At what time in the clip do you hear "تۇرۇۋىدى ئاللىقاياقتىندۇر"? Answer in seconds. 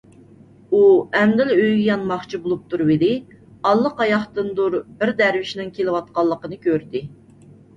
2.71-4.79